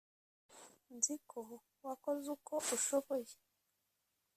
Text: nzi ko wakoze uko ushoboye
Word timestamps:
nzi 0.95 1.15
ko 1.29 1.39
wakoze 1.85 2.25
uko 2.35 2.53
ushoboye 2.75 3.33